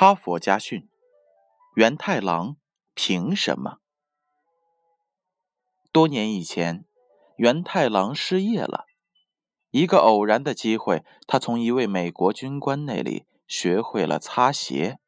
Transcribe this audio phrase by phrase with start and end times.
[0.00, 0.88] 哈佛家训：
[1.74, 2.56] 元太郎
[2.94, 3.80] 凭什么？
[5.92, 6.86] 多年以前，
[7.36, 8.86] 元太郎失业了。
[9.70, 14.98] 一个偶然的机会，他从一位美国军官那里学会了擦鞋。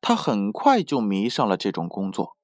[0.00, 2.38] 他很快就迷上了这种工作。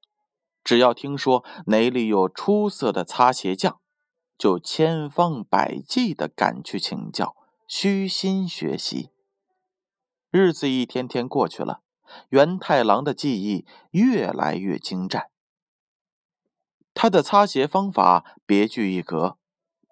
[0.63, 3.79] 只要听说哪里有出色的擦鞋匠，
[4.37, 7.35] 就千方百计地赶去请教，
[7.67, 9.09] 虚心学习。
[10.29, 11.81] 日子一天天过去了，
[12.29, 15.29] 元太郎的技艺越来越精湛。
[16.93, 19.37] 他的擦鞋方法别具一格，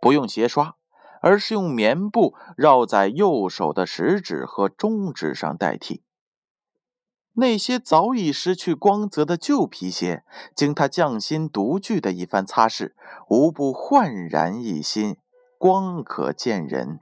[0.01, 0.75] 不用鞋刷，
[1.21, 6.03] 而是用棉布绕在右手的食指和中指上代替。
[7.37, 10.23] 那些早已失去光泽的旧皮鞋，
[10.55, 12.93] 经他匠心独具的一番擦拭，
[13.29, 15.17] 无不焕然一新，
[15.57, 16.99] 光可见人。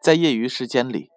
[0.00, 1.10] 在业余时间里，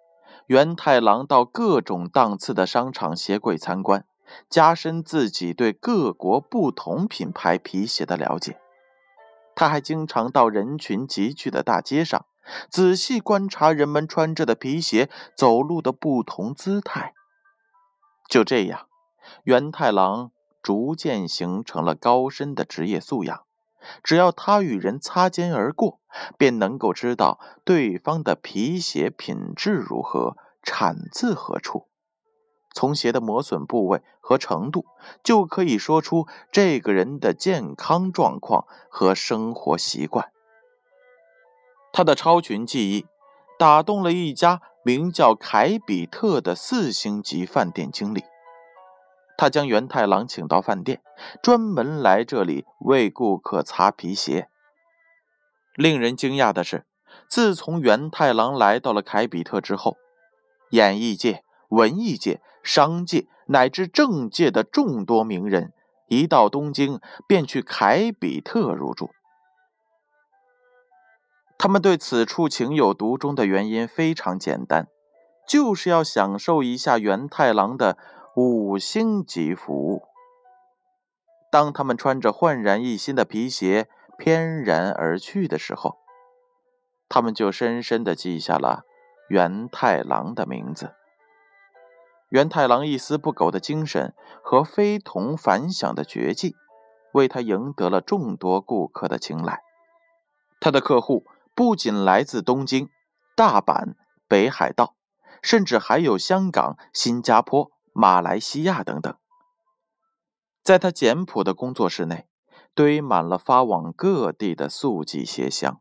[0.50, 4.04] 元太郎到各种档次的商场鞋柜参观，
[4.48, 8.58] 加深自己对各国不同品牌皮鞋的了解。
[9.54, 12.26] 他还经常到人群集聚的大街上，
[12.68, 17.14] 仔细观察人们穿着的皮鞋走路的不同姿态。
[18.28, 18.88] 就这样，
[19.44, 23.44] 元太郎逐渐形成了高深的职业素养。
[24.02, 26.00] 只要他与人擦肩而过，
[26.36, 31.86] 便能够知道对方的皮鞋品质如何，产自何处。
[32.72, 34.84] 从鞋的磨损部位和程度，
[35.24, 40.30] 就可以说出这个人的健康状况和生活习惯。
[41.92, 43.06] 他的超群技艺
[43.58, 48.22] 打动了一家名叫凯比特的四星级饭店经理。
[49.40, 51.00] 他将元太郎请到饭店，
[51.42, 54.50] 专门来这里为顾客擦皮鞋。
[55.74, 56.84] 令人惊讶的是，
[57.26, 59.96] 自从元太郎来到了凯比特之后，
[60.72, 65.72] 演艺界、文艺界、商界乃至政界的众多名人，
[66.08, 69.08] 一到东京便去凯比特入住。
[71.56, 74.88] 他们对此处情有独钟的原因非常简单，
[75.48, 77.96] 就是要享受一下元太郎的。
[78.36, 80.04] 五星级服务。
[81.50, 85.98] 当他们穿着焕然一新的皮鞋翩然而去的时候，
[87.08, 88.84] 他们就深深的记下了
[89.28, 90.94] 元太郎的名字。
[92.28, 94.14] 元太郎一丝不苟的精神
[94.44, 96.54] 和非同凡响的绝技，
[97.12, 99.60] 为他赢得了众多顾客的青睐。
[100.60, 101.26] 他的客户
[101.56, 102.88] 不仅来自东京、
[103.34, 103.94] 大阪、
[104.28, 104.94] 北海道，
[105.42, 107.72] 甚至还有香港、新加坡。
[107.92, 109.16] 马来西亚等等，
[110.62, 112.28] 在他简朴的工作室内，
[112.74, 115.80] 堆满了发往各地的速记鞋箱。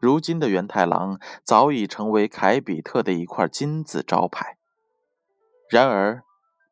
[0.00, 4.58] 如今的元太郎早已成为凯比特的一块金字招牌。
[5.70, 6.24] 然而，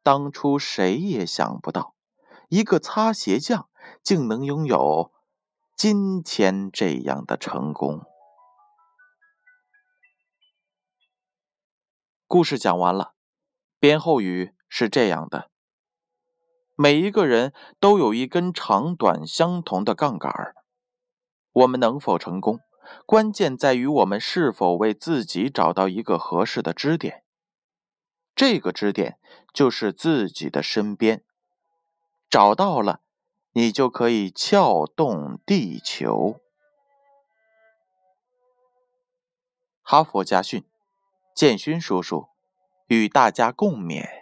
[0.03, 1.95] 当初谁也想不到，
[2.49, 3.69] 一个擦鞋匠
[4.03, 5.12] 竟能拥有
[5.77, 8.05] 今天这样的成功。
[12.27, 13.15] 故事讲完了。
[13.81, 15.51] 编后语是这样的：
[16.77, 20.55] 每一个人都有一根长短相同的杠杆，
[21.51, 22.61] 我们能否成功，
[23.07, 27.25] 关键在于我们是否为自己找到一个合适的支点。
[28.35, 29.19] 这个支点
[29.55, 31.25] 就是自己的身边，
[32.29, 33.01] 找到了，
[33.53, 36.39] 你就可以撬动地球。
[39.83, 40.65] 哈佛家训，
[41.35, 42.30] 建勋叔叔。
[42.97, 44.19] 与大家共勉。